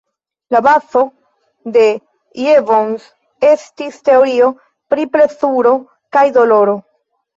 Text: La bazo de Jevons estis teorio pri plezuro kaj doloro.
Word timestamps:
La 0.53 0.59
bazo 0.67 1.01
de 1.75 1.83
Jevons 2.45 3.05
estis 3.51 4.01
teorio 4.09 4.49
pri 4.95 5.07
plezuro 5.17 5.75
kaj 6.19 6.25
doloro. 6.41 6.79